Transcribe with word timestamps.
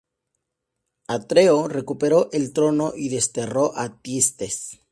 Atreo 1.07 1.67
recuperó 1.67 2.29
el 2.31 2.53
trono 2.53 2.91
y 2.95 3.09
desterró 3.09 3.71
a 3.77 4.01
Tiestes. 4.01 4.79